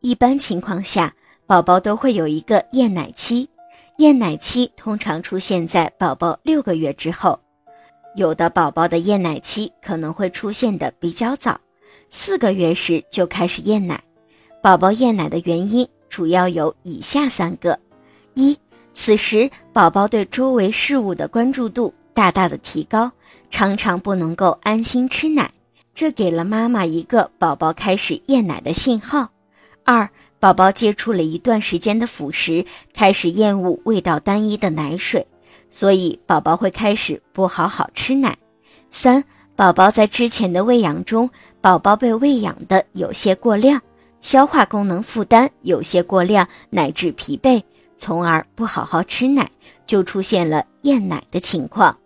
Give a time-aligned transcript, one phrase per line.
[0.00, 1.14] 一般情况下，
[1.46, 3.46] 宝宝都会有一个厌奶期，
[3.98, 7.38] 厌奶期通常出现在宝宝六个月之后。
[8.16, 11.60] 有的宝宝的厌奶期可能会出现的比较早，
[12.08, 14.02] 四个月时就开始厌奶。
[14.62, 17.78] 宝宝厌奶的原因主要有以下三个：
[18.32, 18.58] 一、
[18.94, 23.12] 此时宝宝对周围事物的关注度大大的提高，
[23.50, 25.52] 常常不能够安心吃奶，
[25.94, 29.26] 这给了妈妈一个宝宝开始厌奶的信号；
[29.84, 30.08] 二、
[30.38, 35.26] 宝宝接触了一段时间的辅食，开始厌恶味道单一的奶水。
[35.70, 38.36] 所以，宝宝会开始不好好吃奶。
[38.90, 39.22] 三、
[39.54, 41.30] 宝宝在之前的喂养中，
[41.60, 43.80] 宝宝被喂养的有些过量，
[44.20, 47.62] 消化功能负担有些过量，乃至疲惫，
[47.96, 49.48] 从而不好好吃奶，
[49.86, 51.96] 就出现了厌奶的情况。